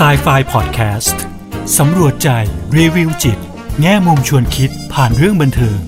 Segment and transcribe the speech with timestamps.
[0.00, 1.22] s i ไฟพอดแคสต์
[1.78, 2.28] สำรวจใจ
[2.78, 3.38] รีวิวจิต
[3.80, 5.78] แง่มุมชวนคิดผ่านเรื่องบันเทิง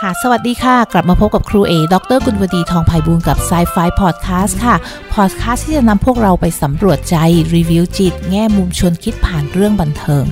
[0.00, 4.76] ค่ะ สวัสดีค่ะ กลับมาพบกับครูเอ ดรกุลวดีทองไพบูลกับ s ซไฟพอดแคสต์ค่ะ
[5.14, 7.16] พอดแคสต์ที่จะนำพวกเราไปสำรวจใจ
[7.54, 10.24] รีวิวจิต แง่มุมชวนคิดผ่านเรื่องบันเทิง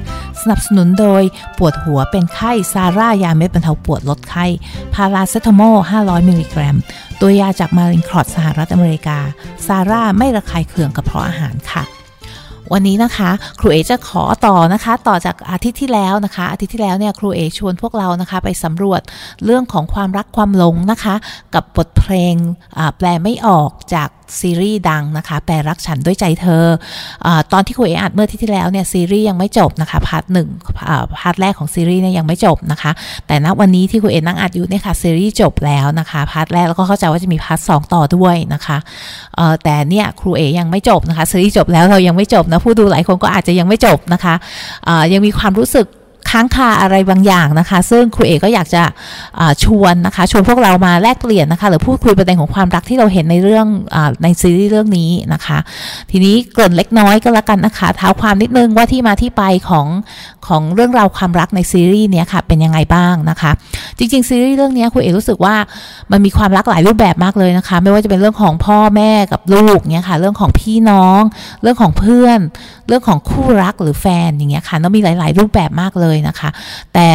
[0.45, 1.23] สนับสนุนโดย
[1.59, 4.47] ปวดหัวเป็นไข้ซาร่ายาเม็ดบรรเทาปวดลดไข้
[4.95, 6.77] พาราเซตามอล 500 มิลลิกรัม
[7.21, 9.19] ตัวยาจากมารินครอดสหรัฐอเมริกา
[9.67, 11.83] ซาร่าไม่ระคายเคืองกระเพาะอาหารค่ะ
[12.73, 19.01] วันนี้นะคะครูเอจะขอต่อนะคะ ต่อจากอาทิตย์ที่แล้วนะคะ อาทิตย์ที่แล้วเนี่ยครูเอชวนพวกเรานะคะ ไปสำรวจ
[19.45, 21.15] เรื่องของความรักความหลงนะคะ
[21.55, 22.35] กับบทเพลง
[22.99, 24.09] แปลไม่ออกจาก
[24.41, 26.65] ซีรีส์ดังนะคะ แปลรักฉันด้วยใจเธอ
[27.27, 30.49] อตอนที่ครูเออัดเมื่อที่ที่แล้วเนี่ยซีรีส์ยังไม่จบนะคะ part หนึ่ง
[31.21, 32.91] part แรกของซีรีส์เนี่ยยังไม่จบนะคะ
[33.27, 38.79] แต่ณวันนี้ที่ครูเอนั่งอัดอยู่เนี่ยค่ะซีรีส์จบแล้วนะคะ part แรกแล้วก็เข้าใจว่าจะมี part สองต่อด้วยนะคะ
[39.65, 44.35] แต่เนี่ยครูเอยังไม่จบนะคะซีรีส์จบแล้วเรายังไม่จบนะผู้ดูหลายคนก็อาจจะยังไม่จบนะคะ
[45.13, 45.87] ยังมีความรู้สึก
[46.35, 48.83] ค้างคาอะไรบางอย่างนะคะ ซึ่งครูเอก็อยากจะ
[49.65, 55.59] ชวนนะคะชวนพวกเรามาแลกเปลี่ยนนะคะหรือพูดคุยประเด็นของความรักที่เราเห็นในเรื่องอในซีรีส์เรื่องนี้นะคะ
[56.11, 59.87] ทีนี้เกริ่นเล็กน้อยก็แล้วกันนะคะเท้าความนิดนึงว่าที่มาที่ไปของ
[60.47, 63.51] ของเรื่องราวความรักในซีรีส์เนี้ยค่ะเป็นยังไงบ้างนะคะ
[63.99, 65.57] จริงๆซีรีส์เรื่องนี้ครูเอกรู้สึกว่า
[66.13, 71.23] มันมีความรักหลายรูปแบบมากเลยนะคะ ไม่ว่าจะเป็นเรื่องของพ่อแม่กับลูกเนี้ยค่ะเรื่องของพี่น้อง
[71.63, 72.39] เรื่องของเพื่อน
[72.89, 76.51] เรื่องของคู่รักหรือแฟนอย่างเงี้ยค่ะแล้วมีหลาย ๆ รูปแบบมากเลยนะคะ
[76.93, 77.07] แต่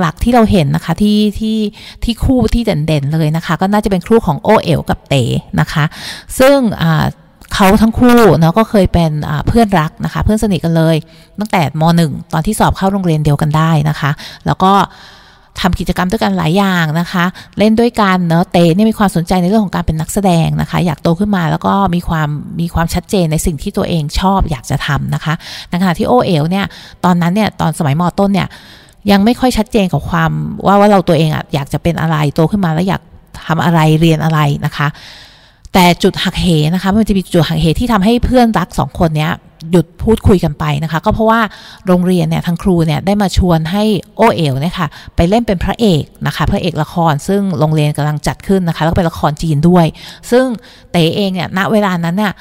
[0.00, 1.58] หลักๆที่เราเห็นนะคะที่ที่
[2.04, 5.24] ที่คู่ที่เด่นๆเลยนะคะ ก็น่าจะเป็นคู่ของโอเอ๋วกับเต๋
[5.60, 5.84] นะคะ
[6.38, 6.56] ซึ่ง
[7.54, 9.12] เขาทั้งคู่เนาะก็เคยเป็น
[9.48, 10.96] เพื่อนรักนะคะ เพื่อนสนิทกันเลย
[11.38, 14.10] ตั้งแต่มหนึ่งตอนที่สอบเข้าโรงเรียนเดียวกันได้นะคะ
[14.46, 14.72] แล้วก็
[15.60, 17.24] ทำกิจกรรมด้วยกันหลายอย่างนะคะ
[17.58, 22.28] เล่นด้วยกันเนาะเตเนี่ยมีความสนใจในเรื่องของการเป็นนักแสดงนะคะ อยากโตขึ้นมาแล้วก็มีความ
[22.60, 25.34] มีความชัดเจนในสิ่งที่ตัวเองชอบอยากจะทำนะคะ
[25.68, 26.66] ในขณะที่โอเอ๋วเนี่ย
[27.04, 28.48] ตอนนั้นเนี่ยตอนสมัยมต้นเนี่ย
[29.10, 30.30] ยังไม่ค่อยชัดเจนกับความ
[30.66, 33.02] ว่าว่าเราตัวเองอะอยากจะเป็นอะไรโตขึ้นมาแล้วอยาก
[33.46, 34.88] ทำอะไรเรียนอะไรนะคะ
[35.72, 39.32] แต่จุดหักเหนะคะมันจะมีจุดหักเหที่ทำให้เพื่อนรักสองคนเนี้ย
[39.70, 41.40] หยุดพูดคุยกันไปนะคะ ก็เพราะว่า
[41.86, 43.84] โรงเรียนเนี่ยทางครูเนี่ยได้มาชวนให้
[44.16, 49.86] โอเอ๋วเนี่ยค่ะไปเล่นเป็นพระเอกนะคะพระเอกละครซึ่งโรงเรียนกำลังจัดขึ้นนะคะแล้วก็เป็นละครจีนด้วย
[50.30, 50.44] ซึ่ง
[50.92, 52.32] เต๋เองเนี่ยณเวลานั้นเนี่ย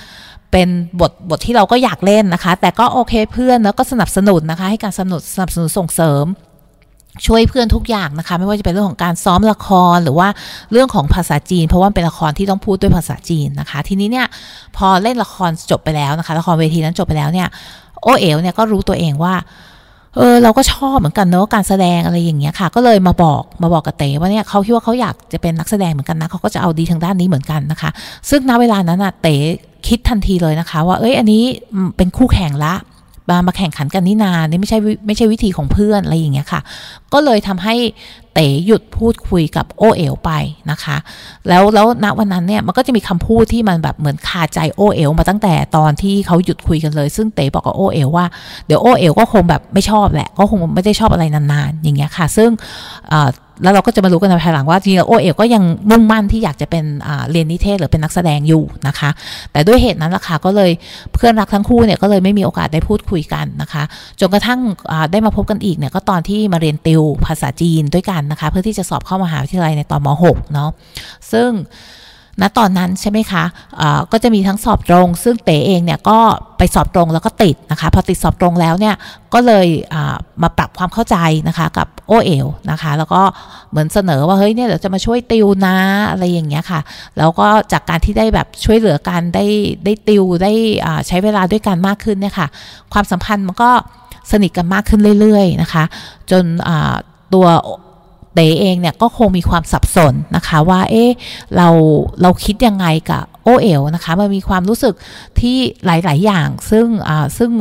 [0.51, 0.69] เป็น
[1.01, 6.25] บทบทที่เราก็อยากเล่นนะคะ แต่ก็โอเคเพื่อนแล้วก็สนับสนุนนะคะ ให้การสนับสนับสนุนส่งเสริม
[7.27, 10.27] ช่วยเพื่อนทุกอย่างนะคะ ไม่ว่าจะเป็นเรื่องของการซ้อมละครหรือว่า
[10.71, 14.27] เรื่องของภาษาจีน เพราะว่าเป็นละครที่ต้องพูดด้วยภาษาจีนนะคะ ทีนี้เนี่ย
[14.77, 17.47] พอเล่นละครจบไปแล้วนะคะละครเวทีนั้นจบไปแล้วเนี่ย
[18.03, 19.35] โอเอ๋วเนี่ยก็รู้ตัวเองว่า
[20.15, 27.89] เออเราก็ชอบเหมือนกันเนาะการแสดงอะไรอย่างเงี้ยค่ะ ก็เลยมาบอกมาบอกกับเต๋ว่าเนี่ยเขาคิดว่าเขาอยากจะเป็นนักแสดงเหมือนกันนะเขาก็จะเอาดีทางด้านนี้เหมือนกันนะคะ
[28.29, 29.35] ซึ่งณเวลานั้นอะเต๋
[29.87, 31.43] คิดทันทีเลยนะคะ ว่าเอ้ยอันนี้
[31.97, 32.73] เป็นคู่แข่งละ
[33.29, 36.61] มามาแข่งขันกันนี่นานี่ไม่ใช่ไม่ใช่วิธีของเพื่อนอะไรอย่างเงี้ยค่ะ
[37.13, 37.75] ก็เลยทำให้
[38.33, 40.31] เต๋หยุดพูดคุยกับโอเอ๋วไป
[40.71, 40.97] นะคะ
[41.47, 48.25] แล้วแล้วณวันนั้นเนี่ยมันก็จะมีคำพูดที่มันแบบเหมือนคาใจโอเอ๋วมาตั้งแต่ตอนที่เขาหยุดคุยกันเลย ซึ่งเต๋บอกกับโอเอ๋วว่า
[48.65, 52.49] เดี๋ยวโอเอ๋วก็คงแบบไม่ชอบแหละก็คงไม่ได้ชอบอะไรนานๆอย่างเงี้ยค่ะ ซึ่ง
[53.63, 56.85] แล้วเราก็จะมารู้กันในภายหลังว่าจริงๆโอเอ๋วก็ยังมุ่งมั่นที่อยากจะเป็น
[57.31, 59.09] เรียนนิเทศหรือเป็นนักแสดงอยู่นะคะ
[59.51, 60.71] แต่ด้วยเหตุนั้นล่ะค่ะก็เลย
[61.13, 63.83] เพื่อนรักทั้งคู่เนี่ยก็เลยไม่มีโอกาสได้พูดคุยกันนะคะ
[64.19, 64.59] จนกระทั่ง
[65.11, 70.69] ได้มาพบกันอีกเนี่ยก็ตอนที่มาเรียนติวภาษาจีนด้วยกันนะคะ เพื่อที่จะสอบเข้ามหาวิทยาลัยในตอนม .6 เนาะ
[71.31, 71.49] ซึ่ง
[72.41, 76.19] ณตอนนั้นใช่ไหมคะะก็จะมีทั้งสอบตรง ซึ่งเต๋เองเนี่ยก็
[76.57, 78.95] ไปสอบตรงแล้วก็ติดนะคะ พอติดสอบตรงแล้วเนี่ย
[79.33, 79.67] ก็เลย
[80.43, 81.17] มาปรับความเข้าใจ
[81.47, 83.21] นะคะกับโอเอลนะคะ แล้วก็
[83.69, 85.77] เหมือนเสนอว่าเฮ้ยเนี่ยเดี๋ยวจะมาช่วยติวนะ
[86.09, 86.81] อะไรอย่างเงี้ยค่ะ
[87.17, 89.45] แล้วก็จากการที่ได้แบบช่วยเหลือกันได้
[89.85, 90.51] ได้ติวได้
[91.07, 92.47] ใช้เวลาด้วยกันมากขึ้นเนี่ยค่ะ
[92.93, 93.71] ความสัมพันธ์มันก็
[94.31, 95.83] สนิทกันมากขึ้นเรื่อยๆนะคะ
[96.31, 96.43] จน
[97.33, 97.45] ตัว
[98.39, 101.11] เต๋เองเนี่ยก็คงมีความสับสนนะคะว่าเอ๊ะ
[101.55, 101.67] เรา
[102.21, 104.93] เราคิดยังไงกับโอเอ๋วนะคะมันมีความรู้สึก
[105.39, 107.51] ที่หลาย ๆ อย่างซึ่งอ่าซึ่ง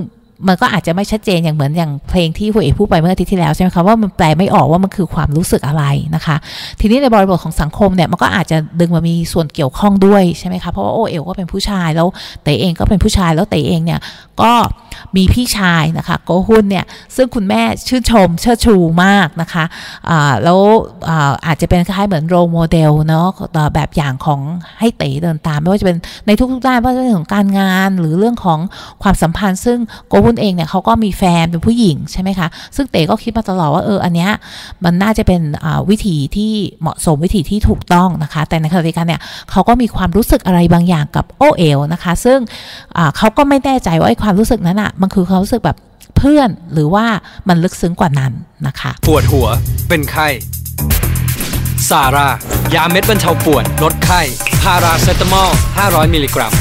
[0.48, 6.36] มันก็อาจจะไม่ชัดเจนอย่างเหมือนอย่างเพลงที่คุณเอกพูดไปเมื่ออาทิตย์ที่แล้วใช่ไหมคะว่ามันแปลไม่ออกว่ามันคือความรู้สึกอะไรนะคะ
[6.80, 12.08] ทีนี้ในบริบทของสังคมเนี่ยมันก็อาจจะดึงมามีส่วนเกี่ยวข้องด้วยใช่ไหมคะเพราะว่าโอ้เอ๋วก็เป็นผู้ชายแล้ว
[12.44, 14.00] เต๋เองก็เป็นผู้ชายแล้วเต๋เองเนี่ย
[14.42, 14.52] ก็
[15.16, 16.84] มีพี่ชายนะคะโกหุ้นเนี่ย
[17.16, 20.58] ซึ่งคุณแม่ชื่นชมเชิดชูมากนะคะะแล้ว
[21.08, 23.26] อาอาจจะเป็นคล้ายเหมือน role model เนาะ
[23.74, 24.40] แบบอย่างของ
[24.78, 25.96] ให้เต๋เดินตามไม่ว่าจะเป็น
[26.26, 28.58] ในทุกๆด้านไม่ว่าจะเป็นของการงานหรือเรื่องของ
[29.02, 34.30] ความสัมพันธ์ซึ่งโกฮุวุ้นเองเนี่ยเขาก็มีแฟนเป็นผู้หญิงใช่ไหมคะ ซึ่งเต๋ก็คิดมาตลอดว่าเอออันเนี้ย
[34.84, 35.40] มันน่าจะเป็น
[35.90, 39.20] วิธีที่เหมาะสมวิธีที่ถูกต้องนะคะ แต่ในขณะเดียวกันเนี่ย
[39.50, 42.38] เขาก็มีความรู้สึกอะไรบางอย่างกับโอเอลนะคะ ซึ่ง
[43.16, 45.76] เขาก็ไม่แน่ใจว่าไอ้ความรู้สึกนั้นอะ่ะมันคือความรู้สึกแบบ
[46.18, 47.06] เพื่อนหรือว่า
[47.48, 48.32] มันลึกซึ้งกว่านั้น
[48.66, 49.48] นะคะปวดหัว
[49.88, 50.28] เป็นไข้
[51.88, 52.28] ซาร่า
[52.74, 54.20] ยาเม็ดบรรเทาปวดลดไข้
[54.62, 55.50] พาราเซตามอล
[55.82, 56.52] 500 มิลลิกรัม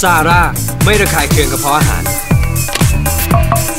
[0.00, 0.42] ซาร่า
[0.84, 2.02] ไม่ระคายเคืองกระเพาะอาหาร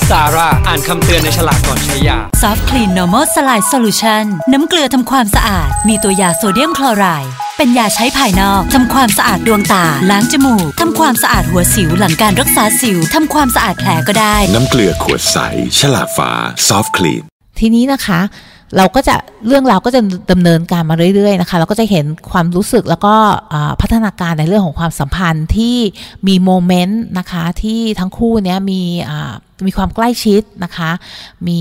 [0.10, 15.38] ซาร่าอ่านคำเตือนในฉลากก่อนใช้ยาซอฟต์คลีน normal saline solution น้ำเกลือทำความสะอาด มีตัวยาโซเดียมคลอไรด์เป็นยาใช้ภายนอกทำความสะอาดดวงตา ล้างจมูกทำความสะอาดหัวสิวหลังการรักษาสิวทำความสะอาดแผลก็ได้ น้ำเกลือขวดใส
[15.80, 16.32] ฉลากฟ้า
[16.68, 17.24] ซอฟต์คลีน
[17.60, 18.20] ทีนี้นะคะ
[18.76, 19.16] เราก็จะ
[19.48, 23.16] เรื่องราวก็จะดำเนินการมาเรื่อยๆนะคะเราก็จะเห็นความรู้สึกแล้วก็
[23.82, 25.78] พัฒนาการในเรื่องของความสัมพันธ์ที่
[26.28, 28.82] มี moment นะคะที่ทั้งคู่เนี้ยมี
[29.66, 30.92] มีความใกล้ชิดนะคะ
[31.48, 31.60] มี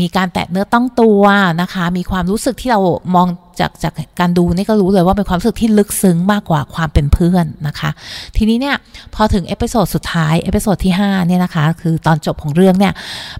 [0.00, 1.22] มีการแตะเนื้อต้องตัว
[1.62, 2.80] นะคะ มีความรู้สึกที่เรา
[3.14, 3.28] มอง
[3.60, 7.90] จากจากการดูนี่ก็รู้เลยว่าเป็นความรู้สึกที่ลึกซึ้งมากกว่าความเป็นเพื่อนนะคะ
[8.36, 8.76] ทีนี้เนี่ย
[9.14, 12.92] พอถึง episode สุดท้าย episode ที่5เนี่ยนะคะคือตอนจบของเรื่องเนี่ย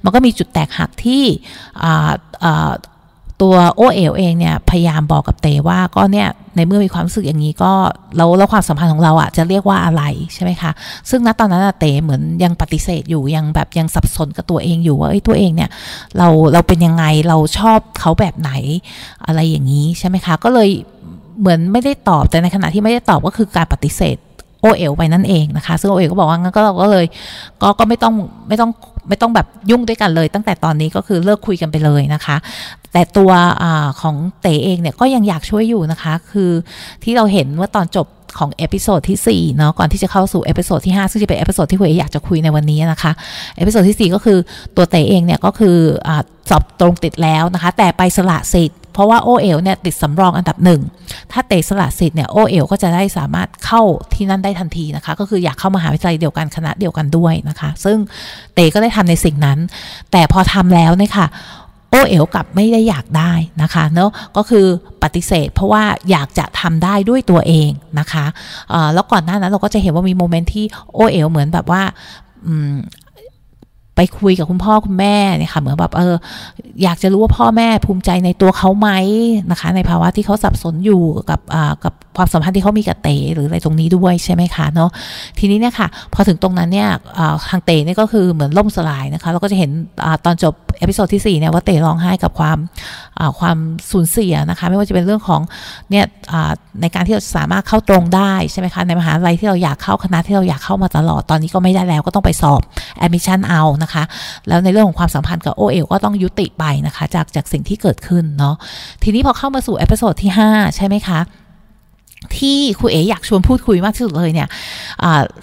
[0.04, 1.22] มันก็มีจุดแตกหักที่
[3.42, 7.72] ตัวโอเอลเองเนี่ยพยายามบอกกับเตว่าก็เนี่ยในเมื่อมีความรู้สึกอย่างนี้ก็
[8.16, 10.02] แล้วแล้วความสัมพันธ์ของเราอะจะเรียกว่าอะไร
[10.34, 10.70] ใช่ไหมคะ
[11.10, 15.70] ซึ่งณตอนนั้นเตเหมือนยังปฏิเสธอยู่ยังแบบยังสับสนกับตัวเองอยู่ว่าไอ้ตัวเองเนี่ย
[16.18, 18.52] เราเราเป็นยังไงเราชอบเขาแบบไหน
[19.26, 20.68] อะไรอย่างนี้ใช่ไหมคะก็เลย
[21.40, 24.16] เหมือนไม่ได้ตอบแต่ในขณะที่ไม่ได้ตอบก็คือการปฏิเสธ
[24.60, 27.06] โอเอลไปนั่นเองนะคะ ซึ่งโอเอลก็บอกว่างั้นก็เราก็เลย
[27.62, 28.14] ก็ก็ไม่ต้อง
[28.48, 28.70] ไม่ต้อง
[29.08, 32.36] ไม่ต้องแบบยุ่งด้วยกันเลย ตั้งแต่ตอนนี้ก็คือเลิกคุยกันไปเลยนะคะ
[32.92, 33.64] แต่ตัว
[34.00, 36.50] ของเต๋เองเนี่ยก็ยังอยากช่วยอยู่นะคะ คือ
[37.04, 38.06] ที่เราเห็นว่าตอนจบ
[38.38, 43.12] ของ episode ที่4เนาะก่อนที่จะเข้าสู่ episode ที่ 5 ซึ่งจะเป็น episode ที่ครูเออยากจะคุยในวันนี้นะคะ
[43.56, 44.38] episode ที่ 4 ก็คือ
[44.76, 45.76] ตัวเต๋เองเนี่ยก็คือ
[46.08, 46.10] อ
[46.50, 50.80] สอบตรงติดแล้วนะคะ แต่ไปสละสิทธิ์ เพราะว่าโอ้เอ๋วเนี่ยติดสำรองอันดับหนึ่ง
[51.32, 53.82] ถ้าเต๋สละสิทธิ์เนี่ยโอ้เอ๋วก็จะได้สามารถเข้า
[54.14, 57.98] ที่นั่นได้ทันทีนะคะ ก็คืออยากเข้ามหาวิทยาลัยเดียวกันคณะเดียวกันด้วยนะคะ ซึ่ง
[58.54, 59.58] เตก็ได้ทำในสิ่งนั้น
[60.12, 61.26] แต่พอทำแล้วเนี่ยค่ะ
[61.90, 63.32] โอเอลกลับไม่ได้อยากได้
[63.62, 64.66] นะคะเนาะก็คือ
[65.02, 68.26] ปฏิเสธเพราะว่าอยากจะทำได้ด้วยตัวเองนะคะ
[68.94, 70.64] แล้วก่อนหน้านั้นเราก็จะเห็นว่ามีโมเมนต์ที่
[70.94, 71.82] โอเอลเหมือนแบบว่า
[73.96, 76.14] ไปคุยกับคุณพ่อคุณแม่เนี่ยค่ะเหมือนแบบเออ
[76.82, 78.90] อยากจะรู้ว่าพ่อแม่ภูมิใจในตัวเขาไหม
[79.50, 81.40] นะคะ ในภาวะที่เขาสับสนอยู่กับ
[81.84, 84.90] กับความสัมพันธ์ที่เขามีกับเต๋หรืออะไรตรงนี้ด้วยใช่ไหมคะเนาะ
[85.38, 86.88] ทีนี้เนี่ยค่ะพอถึงตรงนั้นเนี่ย
[87.48, 89.70] ทางเต๋เนี่ยก็คือเหมือนล่มสลายนะคะเราก็จะเห็น
[90.04, 92.58] อตอนจบ episode ที่4เนี่ยว่าเต๋ร้องไห้กับความ
[93.38, 93.56] ความ
[93.90, 95.40] สูญเสียนะคะไม่ว่าจะเป็นเรื่องของ
[95.90, 96.04] เนี่ย
[96.80, 102.60] ในการที่เราสามารถเข้าตรงได้ใช่ไหมคะในมหาลัยที่เราอยากเข้าคณะที่เราอยากเข้ามาตลอดตอนนี้ก็ไม่ได้แล้วก็ต้องไปสอบ
[102.98, 104.04] แอดมิชชั่นเอานะคะ
[104.48, 108.54] แล้วในเรื่องของความสัมพันธ์กับโอ้เอ๋วก็ต้องยุติไปนะคะ จากจากสิ่งที่เกิดขึ้นเนาะ
[109.02, 111.20] ทีนี้พอเข้ามาสู่ episode ที่ 5 ใช่ไหมคะ
[112.38, 114.48] ที่ครูเอ๋อยากชวนพูดคุยมากที่สุดเลยเนี่ย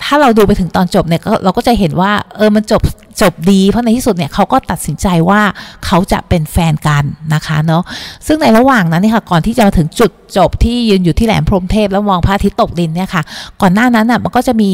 [0.03, 2.81] ถ้าเราดูไปถึงตอนจบเนี่ยเราก็จะเห็นว่าเออมันจบ
[3.21, 5.41] จบดี เพราะในที่สุดเนี่ยเขาก็ตัดสินใจว่า
[5.85, 7.03] เขาจะเป็นแฟนกัน
[7.33, 7.83] นะคะเนาะ
[8.27, 13.23] ซึ่งในระหว่างนั้นเนี่ยค่ะก่อนที่จะมาถึงจุดจบที่ยืนอยู่ที่แหลมพรหมเทพแล้วมองพระอาทิตย์ตกดินเนี่ยค่ะ
[13.61, 14.71] ก่อนหน้านั้นอะมันก็จะมี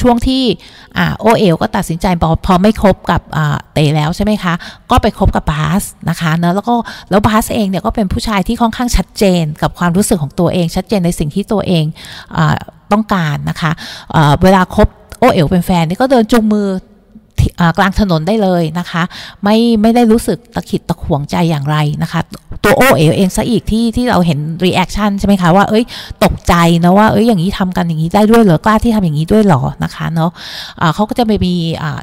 [0.00, 0.42] ช่วงที่
[1.20, 3.22] โอ้เอ๋วก็ตัดสินใจพอพอไม่คบกับ
[3.74, 4.54] เต๋แล้วใช่ไหมคะ
[4.90, 6.74] ก็ไปคบกับบาสนะคะเนะแล้วก็
[7.10, 11.84] แล้วบาสเองเนี่ยก็เป็นผู้ชายที่ค่อนข้างชัดเจนกับความรู้สึกของตัวเอง ชัดเจนในสิ่งที่ตัวเอง
[12.36, 12.38] อ
[12.92, 13.72] ต้องการนะคะ
[14.42, 14.88] เวลาคบ
[15.18, 16.68] โอ้เอ๋วเป็นแฟนนี่ก็เดินจูงมือ
[17.78, 19.02] กลางถนนได้เลยนะคะ
[19.44, 22.20] ไม่ไม่ได้รู้สึกตะขิดตะขวงใจอย่างไรนะคะ
[22.64, 25.84] ตัวโอ้เอ๋วเองซะอีกที่ที่เราเห็น reaction ใช่ไหมคะว่าเอ้ย
[26.24, 31.54] ตกใจนะว่าเอ้ยอย่างนี้ทำกันอย่างนี้ได้ด้วยเหรอกล้าที่ทำอย่างนี้ด้วยหรอนะคะเนาะะเขาก็จะไม่มี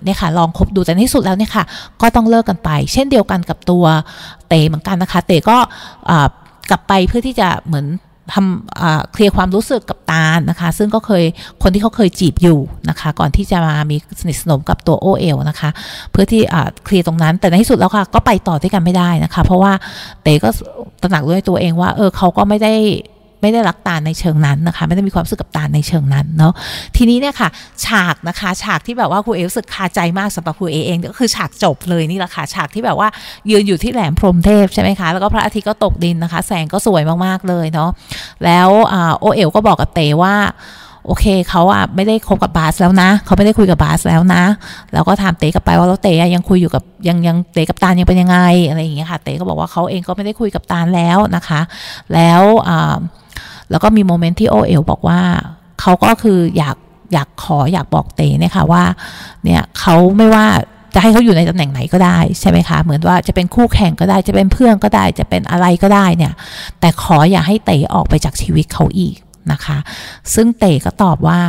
[0.03, 1.63] เนี่ยค่ะลองคบดูแต่ในที่สุดแล้วเนี่ยค่ะ
[2.01, 3.83] ก็ต้องเลิกกันไป เช่นเดียวกันกับตัว
[4.49, 5.57] เตเหมือนกันนะคะ เตก็
[6.69, 7.85] กลับไปเพื่อที่จะเหมือน
[8.33, 11.23] ทำเคลียร์ความรู้สึกกับตาลนะคะ ซึ่งก็เคย
[11.63, 15.69] คนที่เขาเคยจีบอยู่นะคะ ก่อนที่จะมามีสนิทสนมกับตัวโอเอลนะคะ
[16.11, 16.41] เพื่อที่
[16.85, 19.71] เคลียร์ตรงนั้น แต่ในที่สุดแล้วค่ะก็ไปต่อด้วยกันไม่ได้นะคะ เพราะว่า
[20.23, 20.49] เต๋ก็
[21.01, 22.73] ตระหนักด้วยตัวเองว่า เออเขาก็ไม่ได้
[23.43, 26.53] ไม่ได้รักตาในเชิงนั้นนะคะ ไม่ได้มีความรู้สึกกับตาในเชิงนั้นเนาะ
[26.97, 27.49] ทีนี้เนี่ยค่ะ
[27.85, 33.07] ฉากนะคะฉากที่แบบว่าครูเอรู้สึกคาใจมากสำหรับครูเอเองก็คือฉากจบเลยนี่แหละค่ะฉากที่แบบว่า
[33.49, 37.89] ยืนอยู่ที่แหลมพรมเทพใช่ไหมคะแล้วก็พระอาทิตย์ก็ตกดินนะคะ แสงก็สวยมากๆเลยเนาะ
[38.45, 38.69] แล้ว
[39.19, 40.35] โอเอลก็บอกกับเตว่า
[41.07, 44.43] โอเคเขาอะไม่ได้คบกับบาสแล้วนะเขาไม่ได้คุยกับบาสแล้วนะ
[44.93, 48.37] แล้วก็ถามเต๋กลับไปว่าแล้วเต๋ยังคุยอยู่กับยังยังเต๋กับตาลยังเป็นยังไง
[48.69, 51.61] อะไรอย่างเงี้ยค่ะ เต๋ก็บอกว่าเขาเองก็ไม่ได้คุยกับตาลแล้วนะคะ
[52.13, 52.97] แล้วอ่า
[53.73, 55.19] แล้วก็มีโมเมนต์ที่โอเอลบอกว่า
[55.81, 56.77] เขาก็คืออยาก
[57.13, 58.83] อยากขออยากบอกเตเนี่ยค่ะว่า
[59.43, 60.45] เนี่ยเขาไม่ว่า
[60.93, 66.33] จะให้เขาอยู่ในตำแหน่งไหนก็ได้ใช่ไหมคะเหมือนว่าจะเป็นคู่แข่งก็ได้จะเป็นเพื่อนก็ได้จะเป็นอะไรก็ได้เนี่ย
[66.79, 69.15] แต่ขออย่าให้เตออกไปจากชีวิตเขาอีก
[69.51, 69.77] นะคะ
[70.33, 71.41] ซึ่งเตก็ตอบว่า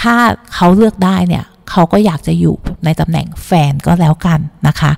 [0.00, 0.14] ถ้า
[0.54, 4.38] เขาเลือกได้เนี่ย เขาก็อยากจะอยู่ในตำแหน่งแฟนก็แล้วกัน
[4.68, 4.90] นะคะ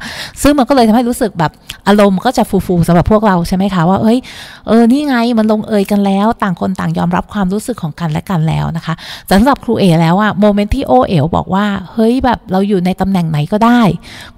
[0.42, 1.52] ซึ่งมันก็เลยทำให้รู้สึกแบบ
[1.88, 4.18] อารมณ์ก็จะฟูๆสำหรับพวกเราใช่ไหมคะว่าเอ้ย
[4.66, 8.94] เออนี่ไงมันลงเอยกันแล้ว ต่างคนต่างยอมรับความรู้สึกของกันและกันแล้วนะคะ
[9.30, 13.80] สำหรับครูเอแล้วอะโมเมนต์ที่โอเอ๋วบอกว่าเฮ้ยแบบเราอยู่ในตำแหน่งไหนก็ได้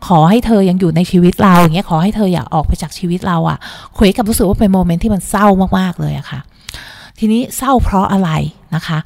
[0.06, 3.58] ขอให้เธอยังอยู่ในชีวิตเราอย่างเงี้ยขอให้เธออย่าออกไปจากชีวิตเราอะ
[3.98, 5.46] คุยกับรู้สึกว่าเป็นโมเมนต์ที่มันเศร้า
[5.78, 6.40] มากๆเลยอะค่ะ
[7.18, 8.30] ทีนี้เศร้าเพราะอะไร
[8.74, 8.98] นะคะ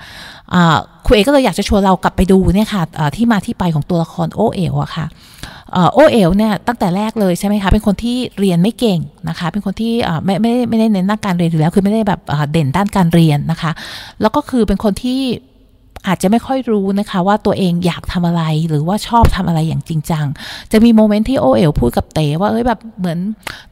[1.07, 2.83] ครูเอก็เลยอยากจะชวนเรากลับไปดูเนี่ยค่ะ
[3.16, 5.07] ที่มาที่ไปของตัวละครโอเอ๋วอะค่ะ
[5.95, 9.92] โอเอ๋วเนี่ยตั้งแต่แรกเลยใช่ไหมคะเป็นคนที่เรียนไม่เก่งนะคะเป็นคนที่
[10.25, 12.21] ไม่ไม่ไม่ได้เน้นด้านการเรียนอยู่แล้วคือไม่ได้แบบ
[12.52, 13.71] เด่นด้านการเรียนนะคะ
[14.21, 15.21] แล้วก็คือเป็นคนที่
[16.07, 20.26] อาจจะไม่ค่อยรู้นะคะว่าตัวเองอยากทำอะไรหรือว่าชอบทำอะไรอย่างจริงจัง
[20.73, 23.19] จะมีโมเมนต์ที่โอเอ๋วพูดกับเต๋ว่าเอ้ยแบบเหมือน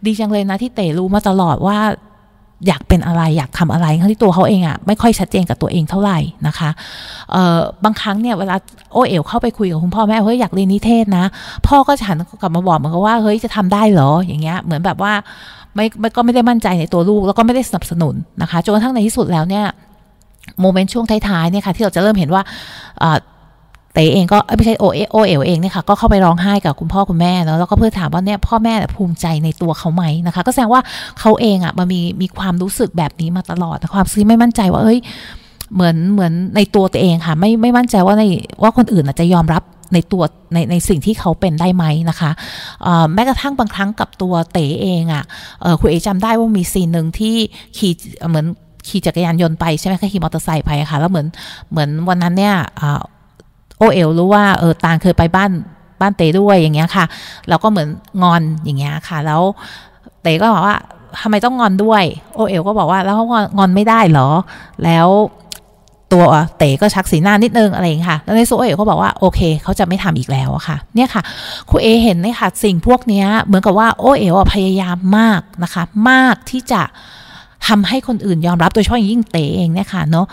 [0.06, 1.78] ดีจังเลยนะที่เต๋รู้มาตลอดว่า
[2.67, 6.71] อยากเป็นอะไรอยากทำอะไรทั้งที่ตัวเขาเองอะ่ะไม่ค่อยชัดเจนกับตัวเองเท่าไหร่นะคะ
[7.33, 8.57] เอ่อบางครั้งเนี่ยเวลา
[8.93, 11.25] โอเอ๋วเข้าไปคุยกับคุณพ่อแม่เฮ้ยอยากเรียนนิเทศนะ
[11.67, 15.12] พ่อก็ฉันกลับมาบอกเหมือนกับว่าเฮ้ยจะทำได้เหรออย่างเงี้ยเหมือนแบบว่า
[15.75, 15.87] ไม่
[16.17, 19.64] ก็ไม่ได้มั่นใจในตัวลูกแล้วก็ไม่ได้สนับสนุนนะคะจนกระทั่งในที่สุดแล้วเนี่ย
[20.61, 22.43] โมเมนต์ช่วงท้ายๆเนี่ยค่ะที่เราจะเริ่มเห็นว่า
[23.94, 30.82] เต๋เองก็ไม่ใช่โอเอโอเอลเองเนี่ยค่ะก็เข้าไปร้องไห้กับคุณพ่อคุณแม่แล้วแล้วก็เพื่อถามว่าเนี่ยพ่อแม่ภูมิใจในตัวเขาไหมนะคะ ก็แสดงว่า
[31.20, 34.99] เขาเองอะมันมีมีความรู้สึกแบบนี้มาตลอดความซื้อไม่มั่นใจว่าเอ้ย
[35.75, 38.25] เหมือนเหมือนในตัวตัวเองค่ะ ไม่ไม่มั่นใจว่าใน
[38.62, 39.62] ว่าคนอื่นอาจจะยอมรับ
[39.94, 40.23] ในตัว
[40.54, 42.30] ในในสิ่งที่เขาเป็นได้ไหมนะคะ
[43.14, 45.25] แม้กระทั่งบางครั้งกับตัวเต๋เองอะ
[45.80, 47.37] คุณเอจำได้ว่ามีซีนหนึ่งที่
[47.76, 47.92] ขี่
[48.28, 48.47] เหมือน
[48.88, 51.26] ขี่จักรยานยนต์ไปใช่ไหมคะขี่มอเตอร์ไซค์ไปค่ะแล้วเหมือน
[51.70, 52.54] เหมือนวันนั้นเนี่ย
[53.80, 55.50] โอเอลรู้ว่าเออตาลเคยไปบ้าน
[56.00, 57.04] บ้านเตด้วยอย่างเงี้ยค่ะ
[57.49, 57.88] แล้วก็เหมือน
[58.22, 59.40] งอนอย่างเงี้ยค่ะ แล้ว
[60.22, 60.78] เตก็บอกว่า
[61.20, 63.26] ทำไมต้องงอนด้วย โอเอลก็บอกว่าแล้วเขา
[63.58, 64.28] งอนไม่ได้เหรอ
[64.84, 65.08] แล้ว
[66.12, 66.25] ตัว
[66.58, 71.22] เต๋ก็ชักสีหน้านิดนึงอะไรอย่างค่ะ แล้วในโซเอลเขาบอกว่าโอเคเขาจะไม่ทำอีกแล้วอะค่ะ เนี่ยค่ะ
[71.68, 76.82] ครูเอเห็นไหมค่ะ สิ่งพวกนี้เหมือนกับว่าโอเอลพยายามมากนะคะ มากที่จะ
[77.69, 80.26] ทำให้คนอื่นยอมรับโดยเฉพาะยิ่งเต๋เองเนี่ยค่ะเนาะ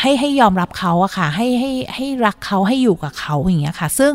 [0.00, 4.12] ให้ให้ยอมรับเขาอะค่ะให้ให้ให้รักเขาให้อยู่กับเขาอย่างเงี้ยค่ะ ซึ่ง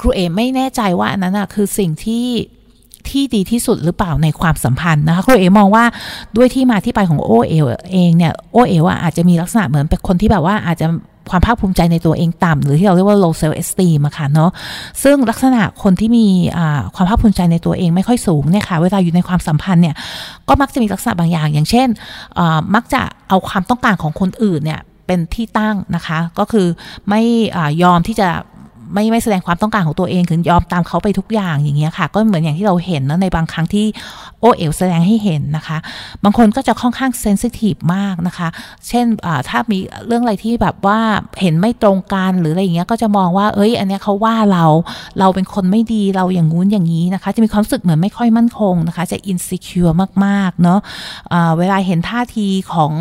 [0.00, 2.26] ครูเอไม่แน่ใจว่าอันนั้นอะคือสิ่งที่
[3.08, 5.84] ที่ดีที่สุดหรือเปล่าในความสัมพันธ์นะคะครูเอมองว่า
[6.36, 10.86] ด้วยที่มาที่ไปของโอเอลเองเนี่ยโอเอลอาจจะมีลักษณะเหมือนเป็นคนที่แบบว่าอาจจะ
[11.30, 14.50] ความภาคภูมิใจในตัวเองต่ำหรือที่เราเรียกว่า low self esteem อะค่ะเนาะ
[15.02, 16.26] ซึ่งลักษณะคนที่มี
[16.94, 19.96] ความภาคภูมิใจในตัวเองไม่ค่อยสูงเนี่ยค่ะเวลาอยู่ในความสัมพันธ์เนี่ย
[20.48, 21.88] ก็มักจะมีลักษณะบางอย่าง อย่างเช่น
[22.74, 26.66] มักจะเอาความต้องการของคนอื่นเนี่ยเป็นที่ตั้งนะคะ ก็คือ
[27.08, 27.22] ไม่
[27.82, 28.28] ยอมที่จะ
[28.92, 33.86] ไม่ไม่แสดงความต้องการของตัวเองคือยอมตามเขาไปทุกอย่างอย่างเงี้ยค่ะ ก็เหมือนอย่างที่เราเห็นนะในบางครั้งที่
[34.40, 35.78] โอเอลแสดงให้เห็นนะคะ
[36.24, 38.48] บางคนก็จะค่อนข้างเซนซิทีฟมากนะคะ
[38.88, 39.06] เช่น
[39.48, 40.98] ถ้ามีเรื่องอะไรที่แบบว่า
[41.40, 44.64] เห็นไม่ตรงกันหรืออะไรอย่างเงี้ยก็จะมองว่า เอ้ย อันเนี้ยเขาว่าเรา
[45.18, 49.84] เราเป็นคนไม่ดีเราอย่างงู้นอย่างนี้นะคะ จะมีความรู้สึกเหมือนไม่ค่อยมั่นคงนะคะ จะอินสิคิว
[50.24, 52.92] มากๆเนาะะเวลาเห็นท่าทีของ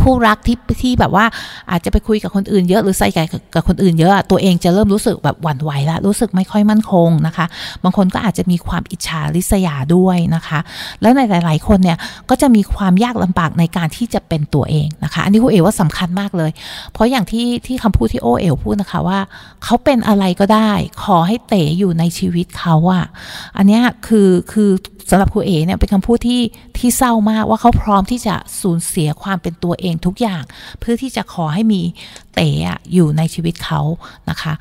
[0.00, 1.24] คู่รักที่ที่แบบว่า
[1.70, 3.18] อาจจะไปคุยกับคนอื่นเยอะหรือใส่ใจ
[3.54, 7.46] กับคนอื่นเยอะตัวเองจะเริ่มรู้สึกแบบหวั่นไหวละรู้สึกไม่ค่อยมั่นคงนะคะ
[7.84, 10.58] บางคนก็อาจจะมีความอิจฉาริษยาด้วยนะคะ
[11.00, 11.98] แล้วในหลาย ๆ คนเนี่ย
[12.30, 16.50] ก็จะมีความยากลำบากในการที่จะเป็นตัวเองนะคะ อันนี้ครูเอว่าสำคัญมากเลย
[16.92, 19.18] เพราะอย่างที่ที่คำพูดที่โอเอลพูดนะคะว่า
[19.64, 20.72] เขาเป็นอะไรก็ได้
[21.02, 23.04] ขอให้เต๋อยู่ในชีวิตเขาอะ
[23.56, 24.70] อันนี้คือคือ
[25.10, 26.40] สำหรับครูเอ๋เนี่ยเป็นคำพูดที่
[26.78, 30.42] ที่เศร้ามากว่าเขาพร้อมที่จะสูญเสียความเป็นตัวเองเองทุกอย่าง
[30.80, 31.82] เพื่อที่จะขอให้มี
[32.34, 32.50] เต๋
[32.92, 33.80] อยู่ในชีวิตเขา
[34.30, 34.52] นะคะ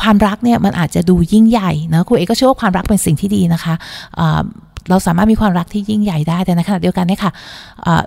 [0.00, 3.74] ความรักเนี่ยมันอาจจะดูยิ่งใหญ่นะครูเอก็เชื่อว่าความรักเป็นสิ่งที่ดีนะคะ
[4.90, 7.32] เราสามารถมีความรักที่ยิ่งใหญ่ได้แต่ในขณะเดียวกันเนี่ยค่ะ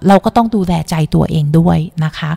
[0.08, 2.32] เราก็ต้องดูแลใจตัวเองด้วยนะคะ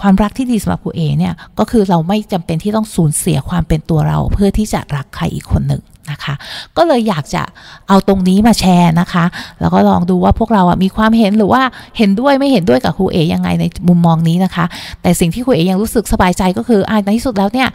[0.00, 5.82] ความรักที่ดีสำหรับครูเอเนี่ยก็คือเราไม่จำเป็นที่ต้องสูญเสียความเป็นตัวเราเพื่อที่จะรักใครอีกคนหนึ่ง
[6.12, 6.34] นะคะ
[6.76, 7.42] ก็เลยอยากจะ
[7.88, 9.24] เอาตรงนี้มาแชร์นะคะ
[9.60, 11.62] แล้วก็ลองดูว่าพวกเราอะมีความเห็นหรือว่า
[11.98, 14.64] เห็นด้วยไม่เห็นด้วยกับครูเอยังไงในมุมมองนี้นะคะ
[15.02, 17.68] แต่สิ่งที่ครูเอยังรู้สึกสบายใจก็คือในที่สุดแล้วเนี่ย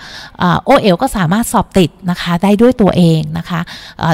[0.65, 3.60] โอเอลก็สามารถสอบติดนะคะได้ด้วยตัวเองนะคะ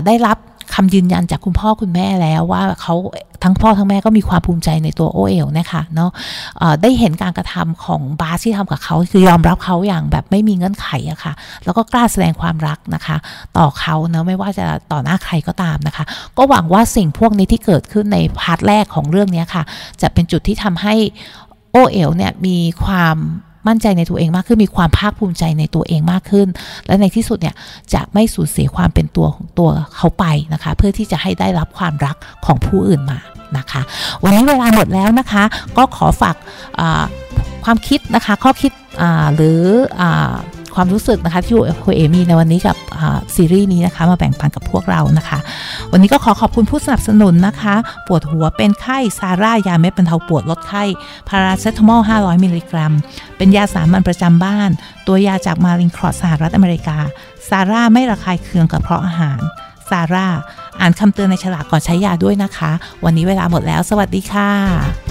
[0.06, 0.38] ได้รับ
[0.74, 2.96] คำยืนยันจากคุณพ่อคุณแม่แล้วว่าเขา
[3.44, 6.12] ทั้งพ่อทั้งแม่ก็มีความภูมิใจในตัวโอเอลนะคะเนาะ
[6.82, 11.34] ได้เห็นการกระทำของบาสที่ทำกับเขาคือยอมรับเขาอย่างแบบไม่มีเงื่อนไขอะคะ่ะ
[11.66, 13.18] แล้วก็กล้าแสดงความรักนะคะ
[13.58, 16.04] ต่อเขาเนะไม่ว่าจะต่อหน้าใครก็ตามนะคะ
[16.38, 19.64] ก็หวังว่าสิ่งพวกนี้ที่เกิดขึ้นใน part แรกของเรื่องนี้ค่ะ
[20.02, 20.96] จะเป็นจุดที่ทำให้
[21.72, 23.18] โอ้เอ๋วเนี่ยมีความ
[23.68, 26.48] มั่นใจในตัวเองมากขึ้น มีความภาคภูมิใจในตัวเองมากขึ้น
[26.88, 27.56] และในที่สุดเนี่ย
[27.94, 32.16] จะไม่สูญเสียความเป็นตัวของตัวเขาไปนะคะ เพื่อที่จะให้ได้รับความรัก
[32.46, 33.20] ของผู้อื่นมา
[33.58, 33.82] นะคะ
[34.24, 35.44] วันนี้เวลาหมดแล้วนะคะ
[35.78, 36.36] ก็ขอฝาก
[37.64, 38.72] ความคิดนะคะ ข้อคิด
[39.36, 39.62] หรือ
[40.02, 40.04] อ
[40.76, 42.76] ความรู้สึกนะคะที่คุณเอมีในวันนี้กับ
[43.36, 45.40] ซีรีส์นี้นะคะ มาแบ่งปันกับพวกเรานะคะ
[45.92, 47.76] วันนี้ก็ขอขอบคุณผู้สนับสนุนนะคะ
[48.08, 50.84] ปวดหัวเป็นไข้ซาร่ายาเม็ดบรรเทาปวดลดไข้
[51.30, 52.94] พาราเซตามอล 500 มิลลิกรัม
[53.38, 54.70] เป็นยาสามัญประจำบ้าน
[55.08, 56.98] ตัวยาจากมารินครอสสหรัฐอเมริกา
[57.50, 59.40] ซาร่าไม่ระคายเคืองกับเพราะอาหาร
[59.90, 60.28] ซาร่า
[60.80, 62.72] อ่านคำเตือนในฉลากก่อนใช้ยาด้วยนะคะ
[63.06, 65.11] วันนี้เวลาหมดแล้ว สวัสดีค่ะ